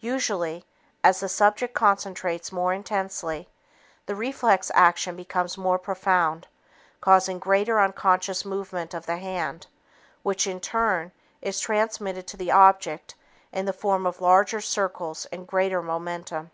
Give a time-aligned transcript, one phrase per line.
[0.00, 0.64] Usually,
[1.04, 3.48] as the subject concentrates more intensely,
[4.06, 6.48] the reflex action becomes more profound,
[7.00, 9.68] causing greater unconscious movement of the hand
[10.24, 13.14] which, in turn, is transmitted to the object
[13.52, 16.50] in the form of larger circles and greater momentum.